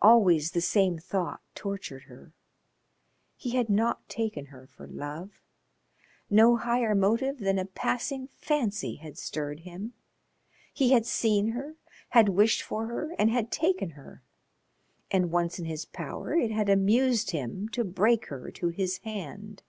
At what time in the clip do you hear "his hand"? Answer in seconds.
18.68-19.64